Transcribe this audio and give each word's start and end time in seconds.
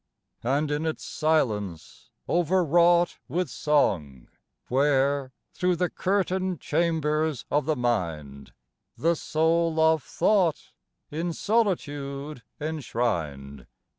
And 0.43 0.71
in 0.71 0.87
its 0.87 1.05
silence, 1.05 2.09
overwrought 2.27 3.19
with 3.27 3.51
song, 3.51 4.29
Where, 4.67 5.31
through 5.53 5.75
the 5.75 5.91
curtained 5.91 6.59
chambers 6.59 7.45
of 7.51 7.65
the 7.67 7.75
mind, 7.75 8.51
The 8.97 9.15
soul 9.15 9.79
of 9.79 10.01
thought, 10.01 10.71
in 11.11 11.33
solitude 11.33 12.41
enshrined. 12.59 13.67